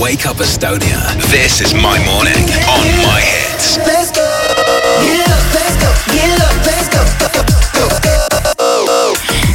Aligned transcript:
Wake 0.00 0.26
Up 0.26 0.36
Estonia. 0.38 0.98
This 1.30 1.60
is 1.60 1.74
my 1.74 1.98
morning 2.04 2.44
on 2.66 2.86
my 3.06 3.20
hits. 3.20 3.78
Let's 3.78 4.10
go. 4.10 4.26
Get 5.02 5.28
up, 5.28 5.54
let's 5.54 5.76
go. 5.78 5.90
Get 6.12 6.40
up, 6.40 6.66
let's 6.66 6.88
go. 6.90 7.00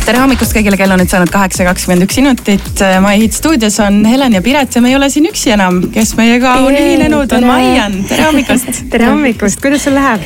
tere 0.05 0.17
hommikust 0.23 0.55
kõigile, 0.55 0.77
kell 0.79 0.89
on 0.95 1.01
nüüd 1.01 1.11
saanud 1.11 1.29
kaheksa 1.33 1.67
kakskümmend 1.67 2.07
üks 2.07 2.17
minutit. 2.21 2.83
My 3.03 3.19
Hit 3.19 3.35
stuudios 3.37 3.77
on 3.83 3.99
Helen 4.07 4.33
ja 4.37 4.41
Piret 4.41 4.75
ja 4.75 4.81
me 4.81 4.89
ei 4.93 4.97
ole 4.97 5.09
siin 5.13 5.27
üksi 5.29 5.53
enam, 5.53 5.83
kes 5.93 6.15
meiega 6.17 6.55
on 6.63 6.73
ühinenud, 6.73 7.35
on. 7.35 7.45
Maian, 7.45 7.99
tere 8.09 8.29
hommikust. 8.29 8.71
tere 8.93 9.11
hommikust, 9.11 9.61
kuidas 9.61 9.85
sul 9.85 9.97
läheb? 9.99 10.23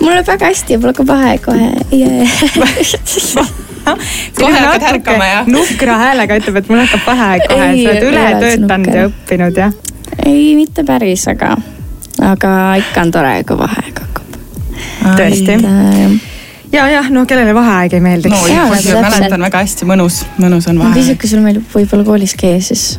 mul 0.00 0.16
läheb 0.16 0.26
väga 0.32 0.48
hästi 0.50 0.74
ja 0.74 0.80
mul 0.80 0.90
hakkab 0.90 1.12
vaheaeg 1.12 1.44
kohe 1.44 1.68
yeah. 1.92 3.52
kohe 4.40 4.58
hakkad 4.58 4.88
ärkama 4.92 5.28
ja 5.28 5.44
nukra 5.48 5.98
häälega 6.00 6.38
ütleb, 6.40 6.58
et 6.62 6.72
mul 6.72 6.82
hakkab 6.84 7.06
vaheaeg 7.06 7.46
kohe, 7.50 7.70
Ei, 7.70 7.84
sa 7.84 7.94
oled 7.94 8.08
üle 8.08 8.20
ei 8.20 8.26
ole 8.26 8.34
üldse 8.34 8.50
töötanud 8.56 8.86
nukker. 8.86 8.98
ja 8.98 9.10
õppinud 9.10 9.62
jah? 9.62 9.78
ei, 10.26 10.44
mitte 10.58 10.84
päris, 10.88 11.26
aga, 11.32 11.54
aga 12.32 12.52
ikka 12.82 13.06
on 13.06 13.14
tore, 13.14 13.32
kui 13.48 13.58
vaheaeg 13.62 14.02
hakkab. 14.04 14.36
tõesti. 15.18 15.58
äh, 15.58 16.18
ja, 16.72 16.88
jah, 16.96 17.10
no 17.14 17.24
kellele 17.28 17.54
vaheaeg 17.56 17.98
ei 17.98 18.04
meeldiks 18.04 18.48
no 18.48 19.04
mäletan 19.06 19.48
väga 19.48 19.64
hästi, 19.64 19.88
mõnus, 19.88 20.22
mõnus 20.42 20.68
on 20.70 20.80
ma 20.80 20.88
vahe 20.88 21.00
küsin, 21.00 21.18
kui 21.20 21.30
sul 21.30 21.44
meeldib 21.44 21.66
võib-olla 21.74 22.06
koolis 22.06 22.36
käia, 22.38 22.60
siis 22.64 22.92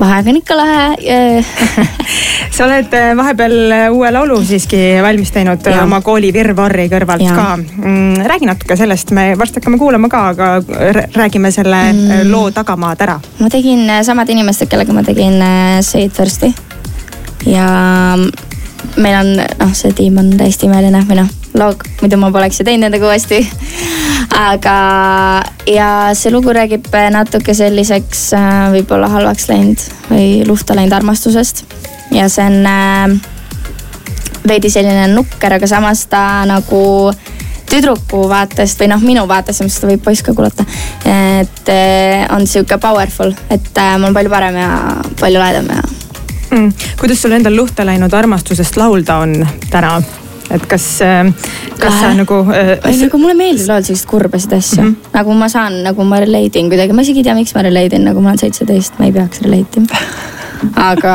vaheaeg 0.00 0.30
on 0.32 0.38
ikka 0.40 0.56
lahe 0.56 1.42
sa 2.56 2.64
oled 2.66 2.94
äh, 2.96 3.10
vahepeal 3.16 3.56
äh, 3.74 3.86
uue 3.92 4.10
laulu 4.12 4.40
siiski 4.44 4.78
valmis 5.02 5.32
teinud 5.34 5.66
äh, 5.66 5.76
Jaa. 5.76 5.84
oma 5.84 6.00
kooli 6.04 6.32
virvarri 6.34 6.88
kõrvalt 6.92 7.24
Jaa. 7.24 7.36
ka 7.36 7.56
mm,. 7.56 8.22
räägi 8.30 8.48
natuke 8.48 8.76
sellest, 8.80 9.12
me 9.16 9.30
varsti 9.38 9.60
hakkame 9.60 9.78
kuulama 9.80 10.10
ka, 10.12 10.26
aga 10.34 10.50
räägime 11.16 11.52
selle 11.54 11.82
mm. 11.92 12.30
loo 12.32 12.50
tagamaad 12.54 13.06
ära. 13.06 13.18
ma 13.40 13.50
tegin 13.52 13.86
samade 14.06 14.34
inimestega, 14.36 14.74
kellega 14.74 14.96
ma 14.96 15.04
tegin 15.06 15.40
Say 15.86 16.08
It 16.08 16.16
First'i. 16.16 16.52
ja 17.46 17.66
meil 18.96 19.20
on, 19.20 19.34
noh, 19.36 19.74
see 19.76 19.92
tiim 19.96 20.18
on 20.20 20.32
täiesti 20.40 20.68
imeline 20.68 21.04
või 21.08 21.20
noh, 21.22 21.30
loog, 21.60 21.84
muidu 22.00 22.18
ma 22.20 22.32
poleks 22.34 22.60
ju 22.60 22.68
teinud 22.68 22.88
nendega 22.88 23.08
uuesti. 23.08 23.44
aga, 24.36 24.76
ja 25.66 25.88
see 26.14 26.32
lugu 26.32 26.52
räägib 26.54 26.86
äh, 26.94 27.10
natuke 27.12 27.54
selliseks 27.54 28.30
äh, 28.36 28.70
võib-olla 28.74 29.10
halvaks 29.12 29.48
läinud 29.50 29.84
või 30.10 30.28
luhta 30.46 30.76
läinud 30.78 30.94
armastusest. 30.96 31.64
ja 32.14 32.28
see 32.28 32.46
on 32.46 32.66
äh, 32.66 33.16
veidi 34.46 34.70
selline 34.70 35.10
nukker, 35.14 35.58
aga 35.58 35.68
samas 35.70 36.06
ta 36.10 36.44
nagu 36.48 37.12
tüdruku 37.70 38.24
vaatest 38.30 38.80
või 38.82 38.90
noh, 38.90 39.02
minu 39.04 39.26
vaatest, 39.30 39.62
sest 39.62 39.78
seda 39.78 39.92
võib 39.92 40.02
poiss 40.04 40.24
ka 40.26 40.34
kuulata. 40.34 40.66
et 41.06 41.74
on 42.34 42.46
sihuke 42.46 42.78
powerful, 42.82 43.34
et 43.50 43.82
mul 44.02 44.16
palju 44.16 44.32
parem 44.32 44.58
ja 44.58 44.70
palju 45.20 45.42
lahedam 45.42 45.70
ja 45.70 45.82
mm.. 46.50 46.72
kuidas 47.00 47.22
sul 47.22 47.36
endal 47.36 47.56
luhta 47.56 47.86
läinud 47.86 48.14
armastusest 48.14 48.80
laulda 48.80 49.20
on 49.22 49.46
täna? 49.70 50.00
Et 50.50 50.66
kas, 50.70 50.86
kas 51.78 51.94
sa 52.00 52.08
Lahe. 52.08 52.16
nagu 52.22 52.40
äh, 52.54 52.72
ei 52.90 52.98
nagu 53.04 53.20
mulle 53.22 53.36
meeldib 53.38 53.68
laulda 53.68 53.86
selliseid 53.86 54.10
kurbasid 54.10 54.56
asju 54.56 54.82
mm. 54.82 54.88
-hmm. 54.88 55.12
nagu 55.18 55.36
ma 55.42 55.48
saan, 55.52 55.82
nagu 55.86 56.04
ma 56.04 56.20
relate 56.22 56.58
in 56.58 56.70
kuidagi, 56.72 56.96
ma 56.96 57.06
isegi 57.06 57.22
ei 57.22 57.28
tea, 57.28 57.36
miks 57.38 57.54
ma 57.54 57.66
relate 57.66 57.96
in, 57.96 58.08
nagu 58.08 58.20
ma 58.20 58.32
olen 58.32 58.42
seitseteist, 58.44 58.98
ma 58.98 59.10
ei 59.10 59.12
peaks 59.12 59.42
relate 59.46 59.82
ima. 59.82 60.00
aga, 60.90 61.14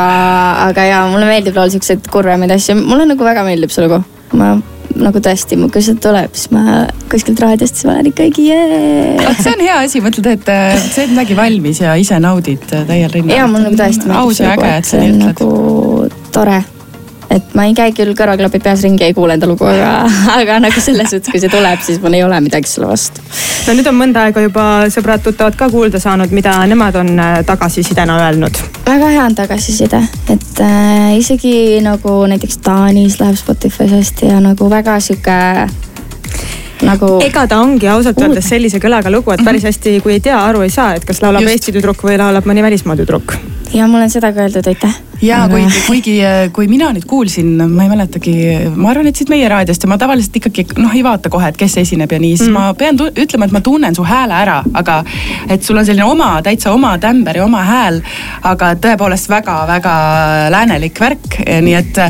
aga 0.68 0.86
jaa, 0.92 1.04
mulle 1.12 1.26
meeldib 1.32 1.58
laulda 1.58 1.76
siukseid 1.76 2.08
kurvemaid 2.12 2.56
asju, 2.56 2.78
mulle 2.82 3.10
nagu 3.12 3.24
väga 3.24 3.44
meeldib 3.48 3.74
see 3.76 3.88
lugu. 3.88 4.04
ma 4.34 4.56
nagu 4.96 5.20
tõesti, 5.20 5.58
kui 5.72 5.84
see 5.84 5.98
tuleb, 6.02 6.36
siis 6.38 6.52
ma 6.56 6.86
kuskilt 7.12 7.42
raadiost, 7.44 7.76
siis 7.76 7.88
ma 7.88 7.98
olen 7.98 8.12
ikkagi 8.12 8.48
jee. 8.50 9.34
see 9.42 9.52
on 9.52 9.64
hea 9.66 9.80
asi, 9.82 10.02
mõtled, 10.06 10.30
et 10.32 10.52
äh, 10.52 10.78
sa 10.80 10.94
teed 11.02 11.16
midagi 11.16 11.38
valmis 11.38 11.82
ja 11.84 11.98
ise 12.00 12.20
naudid 12.24 12.64
äh, 12.72 12.86
täiel 12.88 13.12
rinnal. 13.12 13.36
ja 13.38 13.50
mul 13.52 13.66
nagu 13.68 13.80
tõesti 13.80 14.08
meeldib 14.08 14.22
aus 14.22 14.40
ja 14.40 14.54
äge, 14.56 14.72
et 14.78 14.90
sa 14.92 15.02
nii 15.02 15.12
on 15.12 15.20
ütled. 15.20 15.28
nagu 15.34 16.32
tore. 16.36 16.64
Et 17.36 17.56
ma 17.58 17.66
ei 17.68 17.76
käi 17.78 17.94
küll 17.96 18.16
kõrvaklapid 18.18 18.64
peas 18.66 18.84
ringi, 18.86 19.06
ei 19.08 19.16
kuule 19.18 19.36
enda 19.38 19.50
lugu, 19.50 19.68
aga, 19.70 19.92
aga 20.40 20.60
nagu 20.64 20.84
selles 20.84 21.12
suhtes, 21.14 21.32
kui 21.32 21.42
see 21.42 21.52
tuleb, 21.52 21.82
siis 21.86 22.02
mul 22.04 22.18
ei 22.18 22.24
ole 22.26 22.40
midagi 22.46 22.72
selle 22.72 22.90
vastu. 22.92 23.24
no 23.68 23.78
nüüd 23.78 23.90
on 23.92 23.98
mõnda 24.00 24.28
aega 24.28 24.46
juba 24.46 24.66
sõbrad-tuttavad 24.94 25.58
ka 25.60 25.70
kuulda 25.74 26.02
saanud, 26.02 26.34
mida 26.36 26.58
nemad 26.70 27.00
on 27.02 27.14
äh, 27.20 27.40
tagasisidena 27.48 28.20
öelnud. 28.26 28.62
väga 28.86 29.12
hea 29.14 29.26
on 29.26 29.38
tagasiside, 29.38 30.04
et 30.34 30.62
äh, 30.64 31.16
isegi 31.20 31.56
nagu 31.86 32.22
näiteks 32.32 32.62
Taanis 32.66 33.20
läheb 33.22 33.40
Spotify's 33.40 33.92
hästi 33.92 34.32
ja 34.32 34.40
nagu 34.44 34.70
väga 34.72 35.00
sihuke 35.04 35.40
nagu. 36.84 37.10
ega 37.24 37.46
ta 37.48 37.60
ongi 37.64 37.90
ausalt 37.92 38.20
öeldes 38.22 38.48
sellise 38.50 38.80
kõlaga 38.84 39.12
lugu, 39.14 39.34
et 39.36 39.44
päris 39.46 39.66
hästi, 39.68 40.00
kui 40.04 40.18
ei 40.18 40.24
tea, 40.24 40.38
aru 40.38 40.66
ei 40.66 40.74
saa, 40.74 40.94
et 40.98 41.06
kas 41.08 41.22
laulab 41.24 41.46
Just. 41.46 41.58
Eesti 41.58 41.76
tüdruk 41.78 42.04
või 42.08 42.18
laulab 42.22 42.48
mõni 42.50 42.64
välismaa 42.66 42.98
tüdruk. 43.00 43.38
ja 43.74 43.88
mul 43.92 44.06
on 44.06 44.14
seda 44.14 44.34
ka 44.36 44.46
öeldud, 44.46 44.68
aitäh. 44.72 44.98
Ja 45.22 45.46
kuigi, 45.50 45.82
kuigi, 45.88 46.16
kui 46.56 46.68
mina 46.72 46.90
nüüd 46.96 47.06
kuulsin, 47.10 47.54
ma 47.72 47.86
ei 47.86 47.92
mäletagi, 47.92 48.36
ma 48.76 48.92
arvan, 48.92 49.10
et 49.10 49.20
siit 49.20 49.32
meie 49.32 49.48
raadiost 49.52 49.86
ja 49.86 49.90
ma 49.92 49.98
tavaliselt 50.02 50.36
ikkagi 50.40 50.66
noh, 50.80 50.94
ei 50.96 51.04
vaata 51.06 51.32
kohe, 51.34 51.50
et 51.52 51.60
kes 51.60 51.78
esineb 51.82 52.12
ja 52.12 52.20
nii, 52.22 52.36
siis 52.40 52.50
mm. 52.50 52.56
ma 52.56 52.74
pean 52.78 53.00
ütlema, 53.08 53.48
et 53.48 53.56
ma 53.56 53.62
tunnen 53.66 53.96
su 53.96 54.06
hääle 54.06 54.36
ära, 54.38 54.58
aga 54.76 54.98
et 55.52 55.64
sul 55.64 55.80
on 55.80 55.88
selline 55.88 56.08
oma, 56.08 56.30
täitsa 56.46 56.74
oma 56.76 56.96
tämber 57.02 57.40
ja 57.40 57.46
oma 57.46 57.64
hääl, 57.68 58.02
aga 58.46 58.74
tõepoolest 58.82 59.30
väga-väga 59.32 59.96
läänelik 60.54 61.00
värk, 61.02 61.40
nii 61.66 61.78
et, 61.80 62.02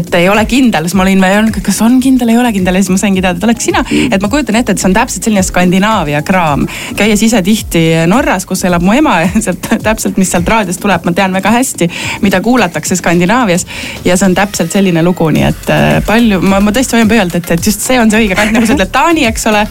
et 0.00 0.18
ei 0.18 0.28
ole 0.32 0.44
kindel, 0.48 0.88
siis 0.88 0.96
ma 0.98 1.06
olin 1.06 1.22
veel, 1.22 1.52
kas 1.64 1.80
on 1.84 1.98
kindel, 2.02 2.32
ei 2.32 2.40
ole 2.40 2.52
kindel? 2.56 2.78
Ja 2.78 2.84
siis 2.84 2.94
ma 2.94 3.00
saingi 3.00 3.22
teada, 3.24 3.38
et 3.38 3.48
oleks 3.48 3.68
sina, 3.68 3.84
et 4.08 4.22
ma 4.22 4.30
kujutan 4.32 4.58
ette, 4.60 4.74
et 4.74 4.82
see 4.82 4.90
on 4.90 4.96
täpselt 4.96 5.28
selline 5.28 5.44
Skandinaavia 5.46 6.22
kraam, 6.26 6.66
käies 6.98 7.22
ise 7.26 7.42
tihti 7.44 7.84
Norras, 8.10 8.46
kus 8.48 8.64
elab 8.68 8.84
mu 8.84 8.94
ema 8.96 9.20
ja 9.24 9.30
sealt 9.48 9.70
täpselt, 9.84 10.18
mis 10.20 10.30
sealt 10.32 10.48
raadiost 10.48 10.82
tuleb, 10.82 11.06
ma 11.06 11.14
tean 11.16 11.34
väga 11.36 11.52
hästi, 11.54 11.90
mida 12.24 12.42
kuulatakse 12.48 12.96
Skandinaavias 12.98 13.66
ja 14.04 14.16
see 14.16 14.30
on 14.30 14.36
täpselt 14.38 14.72
selline 14.72 15.04
lugu, 15.04 15.28
nii 15.34 15.46
et 15.48 15.72
äh, 15.74 15.88
palju, 16.08 16.40
ma, 16.40 16.62
ma 16.64 16.74
tõesti 16.74 16.96
hoian 16.96 17.10
pöialt, 17.10 17.36
et, 17.38 17.50
et 17.56 17.70
just 17.70 17.84
see 17.84 18.00
on 18.00 18.10
see 18.10 18.24
õige 18.24 18.38
kant, 18.38 18.54
nagu 18.56 18.68
sa 18.68 18.76
ütled, 18.76 18.92
Taani, 18.94 19.26
eks 19.28 19.48
ole. 19.50 19.66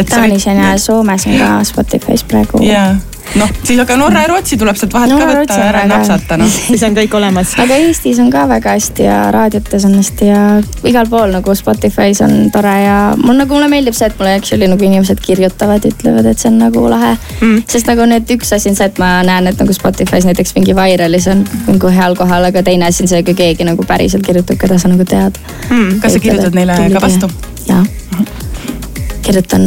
Taanis 0.00 0.46
on 0.50 0.60
ja 0.60 0.74
Soomes 0.80 1.26
on 1.26 1.38
ka 1.40 1.52
Spotify's 1.68 2.24
praegu. 2.28 2.60
jaa, 2.64 2.94
noh 3.38 3.50
siis 3.62 3.78
aga 3.78 3.96
Norra 3.96 4.24
ja 4.24 4.30
Rootsi 4.30 4.56
tuleb 4.58 4.78
sealt 4.78 4.94
vahelt 4.94 5.12
Norra, 5.12 5.26
ka 5.28 5.40
võtta 5.40 5.58
ära 5.62 5.82
hea. 5.84 5.90
napsata 5.90 6.38
noh. 6.40 6.50
siis 6.50 6.82
on 6.86 6.96
kõik 6.96 7.14
olemas. 7.18 7.52
aga 7.62 7.78
Eestis 7.84 8.18
on 8.22 8.30
ka 8.32 8.46
väga 8.50 8.74
hästi 8.76 9.06
ja 9.06 9.18
raadiotes 9.34 9.86
on 9.88 9.94
hästi 9.98 10.30
ja 10.30 10.40
igal 10.90 11.10
pool 11.10 11.34
nagu 11.34 11.54
Spotify's 11.58 12.22
on 12.26 12.50
tore 12.54 12.74
ja 12.82 12.96
mul 13.20 13.38
nagu 13.38 13.54
mulle 13.54 13.70
meeldib 13.72 13.96
see, 13.96 14.10
et 14.10 14.18
mulle 14.18 14.34
actually 14.40 14.70
nagu 14.70 14.86
inimesed 14.86 15.22
kirjutavad, 15.24 15.86
ütlevad, 15.92 16.30
et 16.32 16.42
see 16.42 16.50
on 16.50 16.58
nagu 16.64 16.84
lahe 16.90 17.14
mm.. 17.14 17.62
sest 17.70 17.90
nagu 17.90 18.08
nüüd 18.10 18.34
üks 18.36 18.54
asi 18.56 18.72
on 18.72 18.78
see, 18.78 18.90
et 18.90 19.00
ma 19.02 19.12
näen, 19.26 19.50
et 19.52 19.62
nagu 19.62 19.76
Spotify's 19.76 20.28
näiteks 20.28 20.56
mingi 20.58 20.76
Viral'is 20.76 21.30
on 21.30 21.46
nagu 21.68 21.94
heal 21.94 22.18
kohal, 22.18 22.50
aga 22.50 22.64
teine 22.66 22.90
asi 22.90 23.06
on 23.06 23.12
see, 23.14 23.22
kui 23.26 23.38
keegi 23.38 23.66
nagu 23.68 23.86
päriselt 23.86 24.26
kirjutab, 24.26 24.58
keda 24.60 24.78
sa 24.80 24.90
nagu 24.90 25.06
tead 25.06 25.38
Hmm, 25.70 26.00
kas 26.02 26.16
sa 26.16 26.22
kirjutad 26.22 26.56
neile 26.56 26.76
ka 26.94 27.02
vastu? 27.04 27.30
jaa, 27.68 27.84
kirjutan 29.22 29.66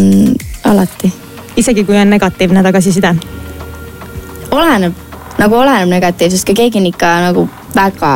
alati 0.68 1.14
isegi 1.58 1.84
kui 1.84 1.98
on 1.98 2.10
negatiivne 2.10 2.64
tagasiside. 2.64 3.16
oleneb, 4.54 4.98
nagu 5.40 5.60
oleneb 5.60 5.92
negatiivsest, 5.92 6.46
kui 6.48 6.58
keegi 6.58 6.82
on 6.82 6.90
ikka 6.92 7.14
nagu 7.28 7.48
väga 7.76 8.14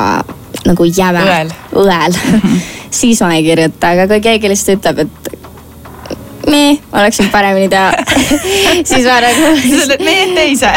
nagu 0.68 0.88
jäme 0.90 1.24
Õel., 1.24 1.52
õel, 1.78 2.18
siis 3.00 3.22
ma 3.24 3.34
ei 3.36 3.46
kirjuta, 3.46 3.94
aga 3.96 4.08
kui 4.12 4.24
keegi 4.24 4.52
lihtsalt 4.52 4.80
ütleb, 4.80 5.06
et 5.06 5.38
nii, 6.48 6.74
oleks 6.96 7.22
võinud 7.22 7.34
paremini 7.34 7.70
teha, 7.72 7.92
siis 8.90 9.08
ma 9.08 9.20
nagu. 9.24 9.54
sa 9.62 9.84
ütled 9.84 10.04
meie 10.08 10.28
teise. 10.36 10.74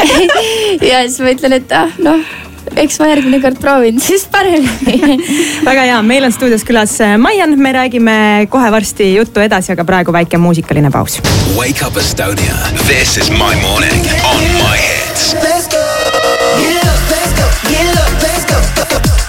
ja 0.91 1.03
siis 1.07 1.21
ma 1.23 1.35
ütlen, 1.35 1.59
et 1.61 1.75
ah 1.77 1.99
noh, 2.03 2.25
eks 2.77 2.99
ma 3.01 3.11
järgmine 3.11 3.41
kord 3.43 3.61
proovin 3.61 4.01
siis 4.03 4.27
paremini. 4.31 5.19
väga 5.69 5.87
hea, 5.89 6.01
meil 6.07 6.27
on 6.29 6.35
stuudios 6.35 6.65
külas 6.67 6.97
äh, 7.05 7.17
Maian, 7.21 7.57
me 7.59 7.73
räägime 7.77 8.17
kohe 8.51 8.71
varsti 8.73 9.15
juttu 9.15 9.43
edasi, 9.45 9.73
aga 9.75 9.87
praegu 9.89 10.15
väike 10.15 10.41
muusikaline 10.41 10.91
paus. 10.91 11.21
Wake 11.57 11.87
Up 11.87 11.97
Estonia. 11.97 12.57
This 12.87 13.17
is 13.17 13.31
my 13.31 13.55
morning 13.63 14.07
on 14.25 14.45
my 14.61 14.77
hits. 14.79 15.35
Let's 15.43 15.69
go. 15.69 15.81
Up, 15.81 17.11
let's 17.11 17.33
go. 17.39 17.47
Up, 17.47 18.23
let's 18.23 18.45
go. 18.47 19.20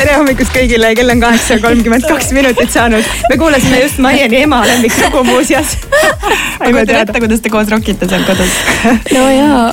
Tere 0.00 0.14
hommikust 0.16 0.52
kõigile, 0.54 0.94
kell 0.96 1.12
on 1.12 1.20
kaheksa 1.20 1.58
kolmkümmend 1.60 2.06
kaks 2.08 2.30
minutit 2.32 2.72
saanud. 2.72 3.04
me 3.28 3.36
kuulasime 3.40 3.82
just 3.82 3.98
Maiani 4.00 4.38
ema 4.46 4.62
lemmiklugu 4.64 5.24
muuseas. 5.28 5.74
ma 6.60 6.70
kujutan 6.70 7.02
ette, 7.02 7.20
kuidas 7.20 7.42
te 7.44 7.52
koos 7.52 7.68
rokite 7.68 8.08
seal 8.08 8.24
kodus. 8.24 8.54
no 9.16 9.26
jaa, 9.28 9.66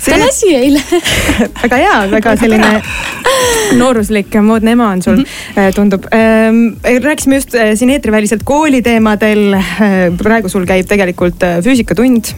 see 0.00 0.16
on 0.16 0.24
asi 0.28 0.54
eile. 0.56 0.80
väga 1.64 1.82
hea, 1.84 2.00
väga 2.14 2.34
selline 2.40 2.72
nooruslik 3.76 4.32
ja 4.32 4.44
moodne 4.46 4.72
ema 4.72 4.88
on 4.96 5.04
sul 5.04 5.20
mm, 5.20 5.24
-hmm. 5.28 5.76
tundub. 5.76 6.08
rääkisime 7.04 7.34
just 7.42 7.54
äh, 7.54 7.74
siin 7.74 7.90
eetriväliselt 7.90 8.42
kooliteemadel. 8.44 9.56
praegu 10.22 10.48
sul 10.48 10.64
käib 10.66 10.88
tegelikult 10.88 11.42
äh, 11.42 11.58
füüsikatund. 11.64 12.34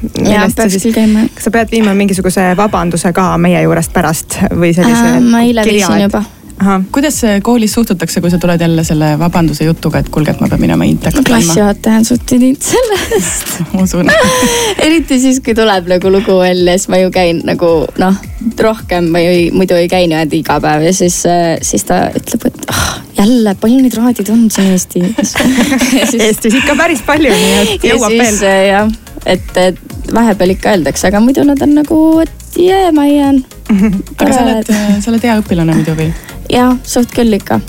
Kas 0.54 1.44
sa 1.44 1.50
pead 1.50 1.70
viima 1.70 1.94
mingisuguse 1.94 2.56
vabanduse 2.56 3.12
ka 3.12 3.36
meie 3.38 3.62
juurest 3.62 3.92
pärast 3.92 4.40
või 4.50 4.74
sellise 4.74 5.20
ma 5.20 5.46
eile 5.46 5.62
viisin 5.64 6.08
juba. 6.08 6.24
ahah, 6.60 6.82
kuidas 6.92 7.18
äh, 7.24 7.40
koolis 7.42 7.72
suhtutakse, 7.72 8.20
kui 8.20 8.30
sa 8.30 8.38
tuled 8.38 8.60
jälle 8.60 8.84
selle 8.84 9.14
vabanduse 9.18 9.66
jutuga, 9.66 10.00
et 10.00 10.08
kuulge, 10.12 10.34
et 10.34 10.40
ma 10.42 10.48
pean 10.50 10.62
minema 10.62 10.86
intekat 10.88 11.20
andma? 11.20 11.28
klassijuhataja 11.30 12.00
on 12.00 12.06
suht 12.08 12.26
tüdinud 12.30 12.62
sellest. 12.62 13.54
ma 13.74 13.82
usun. 13.82 14.10
eriti 14.86 15.18
siis, 15.22 15.40
kui 15.44 15.56
tuleb 15.56 15.88
nagu 15.90 16.12
lugu 16.12 16.38
välja, 16.40 16.76
siis 16.78 16.90
ma 16.92 17.00
ju 17.02 17.10
käin 17.14 17.42
nagu 17.48 17.72
noh, 18.00 18.20
rohkem 18.60 19.10
ma 19.14 19.22
ju 19.24 19.32
ei, 19.34 19.48
muidu 19.54 19.78
ei 19.78 19.88
käi 19.90 20.06
niimoodi 20.10 20.42
iga 20.44 20.60
päev 20.62 20.86
ja 20.88 20.92
siis, 20.96 21.20
siis 21.64 21.88
ta 21.88 22.04
ütleb, 22.14 22.46
et 22.50 22.68
oh, 22.70 22.84
jälle 23.18 23.56
palju 23.60 23.80
neid 23.82 23.98
raadid 23.98 24.30
on 24.34 24.46
siin 24.54 24.70
Eestis. 24.74 25.34
Eestis 26.28 26.60
ikka 26.60 26.78
päris 26.78 27.02
palju, 27.06 27.34
nii 27.34 27.58
et 27.64 27.88
jõuab 27.90 28.14
siis 28.14 28.44
veel. 28.44 28.52
äh, 28.52 28.62
jah, 28.70 28.94
et, 29.26 29.50
et 29.56 30.14
vahepeal 30.14 30.54
ikka 30.54 30.76
öeldakse, 30.76 31.08
aga 31.10 31.22
muidu 31.24 31.46
nad 31.48 31.60
on 31.64 31.74
nagu, 31.80 32.00
et 32.22 32.60
jee, 32.60 32.86
ma 32.94 33.08
jään. 33.08 33.42
aga 33.74 34.30
sa 34.30 34.46
oled, 34.46 34.72
sa 35.00 35.12
oled 35.12 35.28
hea 35.28 35.40
õpilane 35.42 35.80
muidu 35.80 35.98
või? 35.98 36.12
jah, 36.52 36.74
suht 36.88 37.12
küll 37.14 37.36
ikka, 37.36 37.60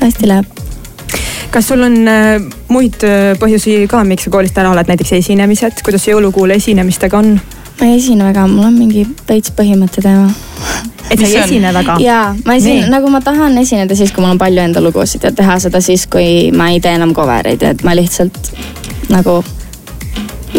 hästi 0.00 0.28
läheb. 0.30 0.60
kas 1.52 1.68
sul 1.68 1.82
on 1.84 1.96
äh, 2.08 2.38
muid 2.72 3.02
äh, 3.04 3.32
põhjusi 3.40 3.82
ka, 3.90 4.04
miks 4.08 4.28
sa 4.28 4.32
koolist 4.32 4.58
ära 4.58 4.70
oled, 4.72 4.88
näiteks 4.88 5.12
esinemised, 5.18 5.82
kuidas 5.84 6.06
jõulukuul 6.08 6.56
esinemistega 6.56 7.18
on? 7.18 7.34
ma 7.80 7.88
ei 7.88 7.98
esine 7.98 8.24
väga, 8.24 8.46
mul 8.46 8.68
on 8.68 8.76
mingi 8.78 9.04
veits 9.28 9.52
põhimõtte 9.56 10.04
teema. 10.04 10.28
et 11.10 11.18
sa 11.18 11.26
ei 11.26 11.38
esine 11.42 11.72
väga? 11.74 11.96
ja 12.02 12.20
ma 12.46 12.56
esinen, 12.58 12.90
nagu 12.92 13.10
ma 13.12 13.20
tahan 13.24 13.58
esineda 13.58 13.96
siis, 13.98 14.12
kui 14.12 14.24
mul 14.24 14.36
on 14.36 14.42
palju 14.42 14.62
enda 14.64 14.84
lugusid 14.84 15.24
ja 15.26 15.32
teha 15.34 15.58
seda 15.62 15.80
siis, 15.84 16.06
kui 16.10 16.52
ma 16.56 16.70
ei 16.72 16.80
tee 16.80 16.94
enam 16.98 17.14
cover 17.16 17.52
eid, 17.52 17.64
et 17.74 17.84
ma 17.86 17.96
lihtsalt 17.98 18.54
nagu. 19.12 19.42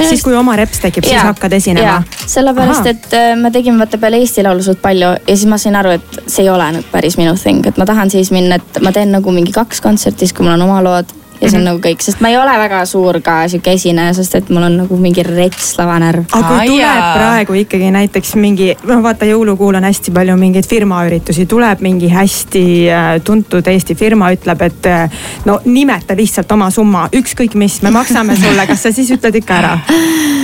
siis, 0.02 0.24
kui 0.26 0.36
oma 0.38 0.56
reps 0.60 0.82
tekib, 0.84 1.06
siis 1.08 1.22
hakkad 1.22 1.54
esinema? 1.60 2.02
sellepärast, 2.26 2.88
et 2.92 3.18
äh, 3.18 3.34
ma 3.40 3.52
tegin 3.54 3.80
vaata 3.80 4.00
peale 4.02 4.20
Eesti 4.24 4.46
Laulu 4.46 4.64
suht 4.66 4.82
palju 4.82 5.14
ja 5.16 5.36
siis 5.36 5.48
ma 5.50 5.60
sain 5.62 5.78
aru, 5.80 5.98
et 6.00 6.22
see 6.28 6.46
ei 6.46 6.52
ole 6.54 6.70
nüüd 6.78 6.88
päris 6.92 7.18
minu 7.20 7.36
thing, 7.40 7.66
et 7.70 7.80
ma 7.82 7.88
tahan 7.90 8.14
siis 8.14 8.32
minna, 8.36 8.62
et 8.62 8.82
ma 8.84 8.94
teen 8.96 9.14
nagu 9.14 9.36
mingi 9.36 9.54
kaks 9.56 9.84
kontserti, 9.84 10.26
siis 10.26 10.34
kui 10.36 10.46
mul 10.48 10.56
on 10.58 10.66
oma 10.68 10.82
lood 10.86 11.14
ja 11.44 11.52
see 11.52 11.60
on 11.60 11.66
nagu 11.68 11.82
kõik, 11.84 12.02
sest 12.04 12.22
ma 12.24 12.32
ei 12.32 12.38
ole 12.40 12.54
väga 12.62 12.84
suur 12.88 13.20
ka 13.24 13.42
sihuke 13.52 13.74
esineja, 13.76 14.14
sest 14.16 14.38
et 14.40 14.52
mul 14.54 14.64
on 14.68 14.78
nagu 14.84 14.98
mingi 15.00 15.26
rets 15.28 15.74
lavanärv. 15.80 16.26
aga 16.32 16.54
kui 16.54 16.72
tuleb 16.72 17.08
praegu 17.18 17.58
ikkagi 17.64 17.92
näiteks 17.98 18.36
mingi, 18.40 18.70
no 18.88 19.00
vaata, 19.04 19.28
jõulukuul 19.28 19.80
on 19.80 19.88
hästi 19.90 20.14
palju 20.16 20.38
mingeid 20.40 20.70
firmaüritusi, 20.70 21.46
tuleb 21.50 21.84
mingi 21.84 22.12
hästi 22.14 22.66
äh, 22.88 23.10
tuntud 23.26 23.68
Eesti 23.74 23.98
firma, 24.00 24.32
ütleb, 24.36 24.64
et 24.70 24.90
äh, 24.92 25.26
no 25.50 25.60
nimeta 25.66 26.16
lihtsalt 26.18 26.52
oma 26.56 26.70
summa, 26.74 27.08
ükskõik 27.16 27.58
mis, 27.60 27.82
me 27.84 27.92
maksame 27.94 28.38
sulle, 28.40 28.68
kas 28.70 28.88
sa 28.88 28.96
siis 28.96 29.12
ütled 29.18 29.44
ikka 29.44 29.60
ära? 29.60 29.78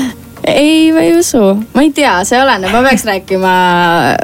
ei, 0.56 0.92
ma 0.96 1.04
ei 1.06 1.14
usu, 1.18 1.42
ma 1.74 1.84
ei 1.86 1.92
tea, 1.96 2.14
see 2.28 2.40
oleneb, 2.42 2.72
ma 2.74 2.82
peaks 2.86 3.06
rääkima 3.08 3.54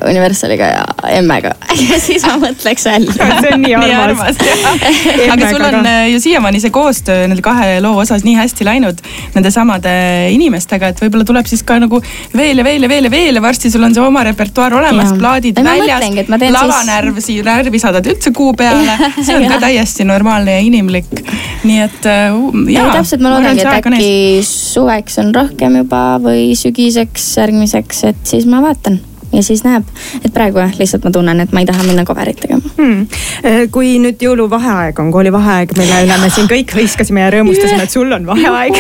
Universaliga 0.10 0.70
ja 0.72 0.84
emmega 1.18 1.54
ja 1.90 2.00
siis 2.02 2.26
ma 2.28 2.38
mõtleks 2.42 2.86
välja. 2.88 3.30
see 3.42 3.54
on 3.54 3.64
nii 3.64 3.76
armas. 3.76 4.40
aga 5.34 5.50
sul 5.52 5.66
on 5.68 5.80
äh, 5.90 6.08
ju 6.14 6.22
siiamaani 6.24 6.62
see 6.64 6.74
koostöö 6.76 7.28
nende 7.28 7.44
kahe 7.46 7.80
loo 7.84 7.98
osas 8.04 8.26
nii 8.28 8.36
hästi 8.40 8.68
läinud 8.68 9.02
nende 9.36 9.52
samade 9.54 9.96
inimestega, 10.36 10.94
et 10.94 11.04
võib-olla 11.04 11.28
tuleb 11.28 11.50
siis 11.50 11.64
ka 11.68 11.80
nagu 11.82 12.02
veel 12.36 12.62
ja 12.62 12.68
veel 12.68 12.88
ja 12.88 12.92
veel 12.92 13.10
ja 13.10 13.14
veel 13.14 13.40
ja 13.40 13.44
varsti 13.46 13.72
sul 13.74 13.86
on 13.88 13.96
see 13.96 14.04
oma 14.04 14.24
repertuaar 14.28 14.78
olemas 14.82 15.14
plaadid 15.20 15.60
Ei, 15.60 15.66
ma 15.66 15.76
väljas 15.76 16.02
mõtlengi, 16.02 16.26
et 16.26 16.32
ma, 16.32 16.42
teen 16.42 16.54
siis- 16.54 16.62
lavanärv 16.62 17.22
siis..., 17.22 17.44
närvi 17.46 17.82
saadad 17.82 18.08
üldse 18.10 18.34
kuu 18.36 18.54
peale, 18.58 18.98
see 19.26 19.38
on 19.38 19.48
ka 19.52 19.60
täiesti 19.68 20.08
normaalne 20.08 20.58
ja 20.58 20.64
inimlik. 20.66 21.12
nii 21.66 21.80
et 21.86 22.06
ei 22.06 22.76
jaa. 22.78 22.92
täpselt, 22.94 23.24
ma 23.26 23.36
loodangi, 23.36 23.64
et 23.66 23.80
äkki 23.80 24.42
suveks 24.46 25.20
on 25.24 25.34
rohkem 25.36 25.80
juba 25.82 26.15
või 26.22 26.54
sügiseks 26.60 27.36
järgmiseks, 27.38 28.04
et 28.12 28.24
siis 28.24 28.48
ma 28.50 28.62
vaatan 28.66 29.00
ja 29.36 29.44
siis 29.44 29.64
näeb, 29.66 29.88
et 30.24 30.34
praegu 30.34 30.60
jah, 30.62 30.72
lihtsalt 30.80 31.04
ma 31.06 31.12
tunnen, 31.14 31.42
et 31.44 31.52
ma 31.56 31.64
ei 31.64 31.68
taha 31.68 31.84
minna 31.88 32.06
cover'it 32.08 32.40
tegema. 32.40 32.72
Hmm. 32.78 33.08
kui 33.74 33.96
nüüd 34.02 34.22
jõuluvaheaeg 34.22 35.00
on, 35.02 35.12
koolivaheaeg, 35.14 35.76
mille 35.80 36.04
üle 36.06 36.20
me 36.22 36.30
siin 36.34 36.50
kõik 36.52 36.76
hõiskasime 36.78 37.26
ja 37.26 37.34
rõõmustasime, 37.36 37.84
et 37.84 37.94
sul 37.96 38.16
on 38.16 38.28
vaheaeg. 38.30 38.80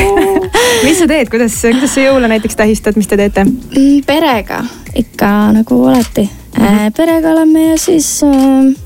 mis 0.85 1.01
sa 1.01 1.09
teed, 1.11 1.29
kuidas, 1.33 1.59
kuidas 1.65 1.95
sa 1.97 2.07
jõule 2.07 2.31
näiteks 2.31 2.59
tähistad, 2.59 2.99
mis 2.99 3.11
te 3.11 3.19
teete? 3.19 3.45
Mm, 3.45 4.01
perega 4.07 4.63
ikka 4.95 5.31
nagu 5.55 5.81
alati 5.89 6.23
mm. 6.23 6.63
-hmm. 6.63 6.97
perega 6.97 7.35
oleme 7.35 7.69
ja 7.71 7.77
siis 7.77 8.23
äh, 8.23 8.84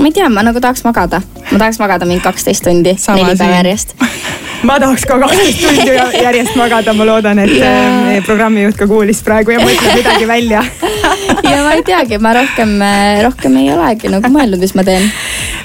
ma 0.00 0.06
ei 0.06 0.12
tea, 0.12 0.28
ma 0.28 0.42
nagu 0.42 0.60
tahaks 0.60 0.84
magada, 0.86 1.20
ma 1.50 1.58
tahaks 1.58 1.78
magada 1.82 2.06
mingi 2.08 2.22
kaksteist 2.24 2.64
tundi, 2.64 2.94
neli 3.16 3.36
päeva 3.36 3.58
järjest. 3.58 3.94
ma 4.68 4.78
tahaks 4.80 5.04
ka 5.08 5.18
kaksteist 5.20 5.60
tundi 5.64 5.96
järjest 6.26 6.56
magada, 6.56 6.94
ma 6.96 7.06
loodan, 7.06 7.38
et 7.42 7.52
Jaa. 7.56 7.72
äh, 7.72 7.98
meie 8.06 8.22
programmijuht 8.26 8.78
ka 8.78 8.86
kuulis 8.90 9.22
praegu 9.26 9.54
ja 9.54 9.60
mõtleb 9.62 9.98
midagi 10.00 10.28
välja. 10.28 10.62
ja 11.52 11.58
ma 11.66 11.74
ei 11.76 11.84
teagi, 11.86 12.18
ma 12.22 12.34
rohkem, 12.38 12.76
rohkem 13.26 13.58
ei 13.60 13.70
olegi 13.74 14.12
nagu 14.12 14.32
mõelnud, 14.32 14.62
mis 14.62 14.74
ma 14.78 14.86
teen. 14.86 15.08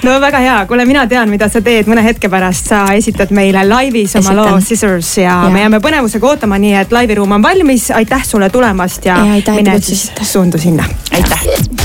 no 0.04 0.18
väga 0.22 0.42
hea, 0.44 0.58
kuule, 0.70 0.86
mina 0.88 1.06
tean, 1.10 1.30
mida 1.32 1.48
sa 1.52 1.62
teed, 1.64 1.88
mõne 1.90 2.04
hetke 2.06 2.30
pärast 2.32 2.70
sa 2.72 2.84
esitad 2.98 3.32
meile 3.34 3.64
laivis 3.68 4.16
oma 4.18 4.34
Esitan. 4.34 4.42
loo 4.42 4.60
Scissors 4.60 5.14
ja, 5.22 5.40
ja 5.46 5.52
me 5.54 5.64
jääme 5.64 5.82
põnevusega 5.84 6.32
ootama, 6.34 6.60
nii 6.62 6.76
et 6.82 6.92
laiviruum 6.94 7.38
on 7.38 7.42
valmis, 7.42 7.90
aitäh 7.94 8.24
sulle 8.26 8.50
tulemast 8.50 9.08
ja, 9.08 9.18
Ja 9.24 9.38
aitäh, 9.38 9.54
mine 9.62 9.80
siis 9.80 10.10
suundu 10.22 10.58
sinna. 10.58 10.84
aitäh. 11.12 11.77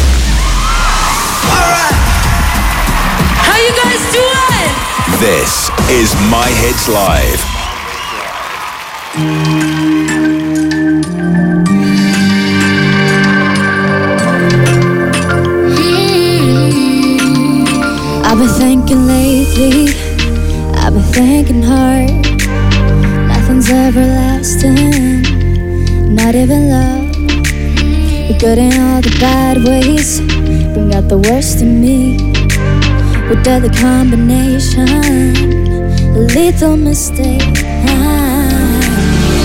This 5.24 5.70
is 5.90 6.14
My 6.30 6.50
Hits 6.50 6.90
Live. 6.90 7.40
Hmm. 9.16 9.64
I've 18.25 18.38
been 18.38 18.50
thinking 18.50 19.08
lately, 19.08 19.96
I've 20.75 20.92
been 20.92 21.04
thinking 21.14 21.64
hard. 21.64 22.12
Nothing's 23.30 23.70
everlasting, 23.70 25.22
not 26.14 26.36
even 26.36 26.68
love. 26.68 27.16
You're 28.28 28.40
good 28.40 28.58
in 28.58 28.74
all 28.78 29.00
the 29.00 29.16
bad 29.22 29.64
ways, 29.64 30.20
bring 30.74 30.94
out 30.94 31.08
the 31.08 31.18
worst 31.18 31.62
in 31.62 31.80
me. 31.80 32.32
With 33.33 33.45
deadly 33.45 33.69
combination, 33.69 34.88
a 34.88 36.19
lethal 36.35 36.77
mistake. 36.77 37.56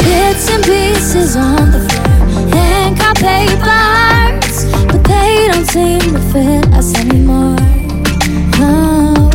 Bits 0.04 0.50
and 0.50 0.62
pieces 0.62 1.36
on 1.36 1.70
the 1.70 1.80
floor, 1.88 2.54
and 2.54 2.98
caught 2.98 3.16
paper 3.16 3.88
but 4.92 5.02
they 5.04 5.48
don't 5.50 5.64
seem 5.64 6.00
to 6.00 6.20
fit 6.30 6.66
us 6.74 6.94
anymore. 6.98 7.56
No, 8.60 9.30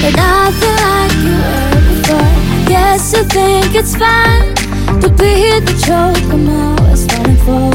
they're 0.00 0.16
nothing 0.16 0.76
like 0.88 1.12
you 1.26 1.36
were 1.44 1.80
before. 1.92 2.32
Guess 2.68 3.12
you 3.12 3.24
think 3.24 3.74
it's 3.74 3.94
fun 3.94 4.54
to 5.02 5.08
be 5.10 5.60
the 5.60 5.74
joke 5.86 6.32
I'm 6.32 6.48
always 6.48 7.04
falling 7.04 7.36
for. 7.44 7.72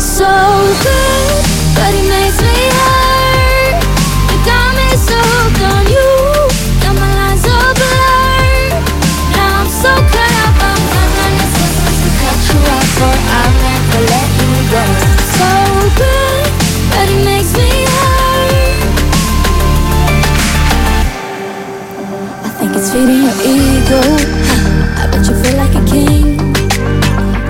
So 0.00 0.30
good, 0.84 1.44
but 1.74 1.92
it 1.92 2.08
makes 2.08 2.40
me 2.40 2.67
ego. 23.88 24.00
I 25.00 25.08
bet 25.10 25.26
you 25.26 25.34
feel 25.42 25.56
like 25.56 25.74
a 25.74 25.84
king. 25.86 26.38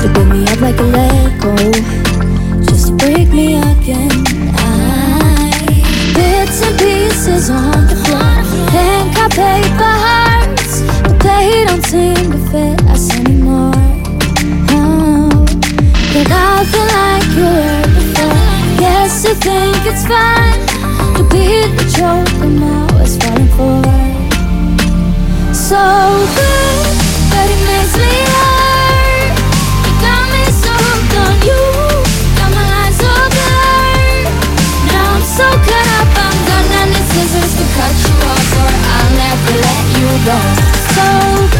To 0.00 0.08
me 0.26 0.44
up 0.46 0.60
like 0.60 0.78
a 0.78 0.82
Lego. 0.82 1.54
Just 2.62 2.96
break 2.96 3.28
me 3.28 3.56
again. 3.56 4.10
I 4.54 5.50
bits 6.14 6.62
and 6.62 6.78
pieces 6.78 7.50
on 7.50 7.86
the 7.86 7.96
floor. 8.04 8.34
Paper 8.70 9.28
hearts. 10.06 10.82
But 11.02 11.18
they 11.20 11.64
don't 11.66 11.84
seem 11.84 12.30
to 12.32 12.38
fit 12.50 12.80
us 12.88 13.10
anymore. 13.16 13.72
Oh, 14.70 15.28
like 16.98 17.28
you 17.36 17.48
were 17.58 17.86
before. 17.98 18.38
You 19.24 19.34
think 19.34 19.86
it's 19.86 20.06
fun 20.06 20.58
to 21.16 21.22
be 21.32 21.66
the 21.76 21.84
joke 21.96 22.30
I'm 22.42 22.62
always 22.62 23.16
falling 23.16 23.48
for. 23.56 23.97
So 25.68 25.76
good, 25.76 26.96
but 27.28 27.44
it 27.44 27.60
makes 27.68 27.92
me 28.00 28.08
hurt. 28.32 29.36
You 29.84 29.92
got 30.00 30.24
me 30.32 30.48
so 30.64 30.72
hooked 30.72 31.12
on 31.20 31.36
you, 31.44 31.60
got 32.40 32.50
my 32.56 32.64
lines 32.72 32.96
so 32.96 33.12
blurred. 33.36 34.32
Now 34.88 35.12
I'm 35.12 35.20
so 35.28 35.44
caught 35.68 35.88
up, 36.00 36.08
I'm 36.24 36.38
gonna 36.48 36.88
need 36.88 37.04
scissors 37.12 37.52
to 37.60 37.66
cut 37.76 37.92
you 38.00 38.16
off, 38.32 38.48
or 38.64 38.72
I'll 38.96 39.12
never 39.12 39.60
let 39.60 39.84
you 39.92 40.08
go. 40.24 40.40
So 40.96 41.04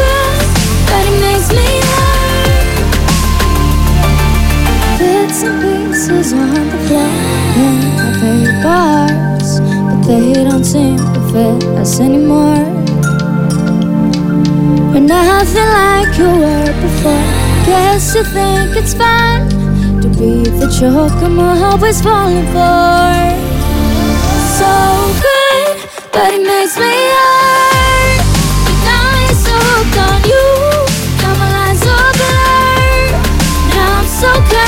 good, 0.01 0.41
but 0.89 1.05
it 1.05 1.17
makes 1.21 1.53
me 1.53 1.69
hurt. 1.93 2.89
Bits 4.97 5.45
and 5.45 5.61
pieces 5.61 6.33
on 6.33 6.65
the 6.73 6.81
floor, 6.89 7.13
and 7.61 7.93
my 7.93 8.09
paper 8.25 9.05
they 10.09 10.33
don't 10.49 10.65
seem 10.65 10.97
to 10.97 11.21
fit 11.29 11.61
us 11.77 12.01
anymore. 12.01 12.58
like 15.99 16.19
you 16.19 16.31
were 16.43 16.73
before. 16.87 17.29
Guess 17.67 18.15
you 18.15 18.25
think 18.25 18.77
it's 18.81 18.95
fun 18.95 19.49
to 20.03 20.09
be 20.19 20.35
the 20.61 20.69
joke 20.79 21.17
I'm 21.27 21.39
always 21.41 22.01
falling 22.01 22.47
for. 22.55 23.15
So 24.59 24.73
good, 25.27 25.77
but 26.13 26.29
it 26.37 26.43
makes 26.53 26.77
me 26.83 26.95
hurt. 27.15 28.21
And 28.69 28.79
now 28.89 29.07
I'm 29.23 29.35
so 29.47 29.55
hooked 29.71 29.99
on 30.09 30.21
you. 30.33 30.47
got 31.23 31.35
my 31.43 31.51
eyes 31.65 31.83
are 31.95 32.13
blurred. 32.21 33.13
Now 33.75 33.99
I'm 33.99 34.09
so 34.23 34.31
glad. 34.51 34.68